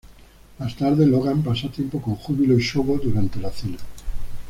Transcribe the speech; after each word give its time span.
Más 0.57 0.75
tarde, 0.75 1.05
Logan 1.05 1.43
pasa 1.43 1.69
tiempo 1.69 2.01
con 2.01 2.15
Júbilo 2.15 2.57
y 2.57 2.61
Shogo 2.63 2.97
durante 2.97 3.39
la 3.39 3.51
cena. 3.51 3.77